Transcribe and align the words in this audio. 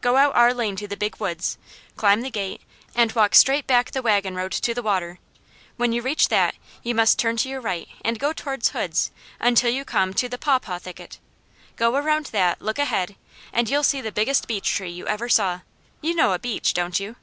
Go 0.00 0.16
out 0.16 0.34
our 0.34 0.54
lane 0.54 0.74
to 0.76 0.88
the 0.88 0.96
Big 0.96 1.16
Woods, 1.16 1.58
climb 1.96 2.22
the 2.22 2.30
gate 2.30 2.62
and 2.94 3.12
walk 3.12 3.34
straight 3.34 3.66
back 3.66 3.90
the 3.90 4.00
wagon 4.00 4.34
road 4.34 4.52
to 4.52 4.72
the 4.72 4.82
water. 4.82 5.18
When 5.76 5.92
you 5.92 6.00
reach 6.00 6.28
that, 6.28 6.54
you 6.82 6.94
must 6.94 7.18
turn 7.18 7.36
to 7.36 7.48
your 7.50 7.60
right 7.60 7.86
and 8.02 8.18
go 8.18 8.32
toward 8.32 8.66
Hoods' 8.66 9.10
until 9.38 9.70
you 9.70 9.84
come 9.84 10.14
to 10.14 10.30
the 10.30 10.38
pawpaw 10.38 10.78
thicket. 10.78 11.18
Go 11.76 11.94
around 11.96 12.30
that, 12.32 12.62
look 12.62 12.78
ahead, 12.78 13.16
and 13.52 13.68
you'll 13.68 13.82
see 13.82 14.00
the 14.00 14.10
biggest 14.10 14.48
beech 14.48 14.74
tree 14.74 14.88
you 14.90 15.06
ever 15.08 15.28
saw. 15.28 15.60
You 16.00 16.14
know 16.14 16.32
a 16.32 16.38
beech, 16.38 16.72
don't 16.72 16.98
you?" 16.98 17.16